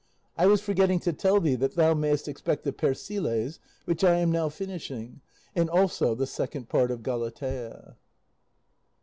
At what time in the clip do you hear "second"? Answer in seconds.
6.25-6.69